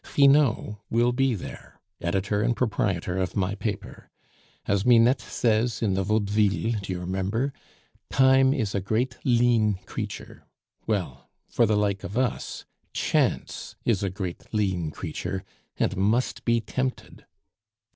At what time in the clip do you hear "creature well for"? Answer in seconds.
9.85-11.67